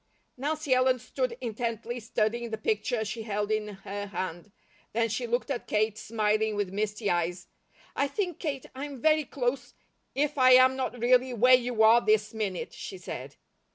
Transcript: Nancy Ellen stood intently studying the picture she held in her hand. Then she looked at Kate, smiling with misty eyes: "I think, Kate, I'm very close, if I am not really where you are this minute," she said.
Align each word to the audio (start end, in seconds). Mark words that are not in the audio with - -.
Nancy 0.35 0.73
Ellen 0.73 0.97
stood 0.97 1.37
intently 1.41 1.99
studying 1.99 2.49
the 2.49 2.57
picture 2.57 3.05
she 3.05 3.21
held 3.21 3.51
in 3.51 3.67
her 3.67 4.07
hand. 4.07 4.51
Then 4.93 5.09
she 5.09 5.27
looked 5.27 5.51
at 5.51 5.67
Kate, 5.67 5.95
smiling 5.95 6.55
with 6.55 6.73
misty 6.73 7.07
eyes: 7.11 7.45
"I 7.95 8.07
think, 8.07 8.39
Kate, 8.39 8.65
I'm 8.73 8.99
very 8.99 9.25
close, 9.25 9.75
if 10.15 10.39
I 10.39 10.53
am 10.53 10.75
not 10.75 10.97
really 10.99 11.35
where 11.35 11.53
you 11.53 11.83
are 11.83 12.01
this 12.03 12.33
minute," 12.33 12.73
she 12.73 12.97
said. 12.97 13.35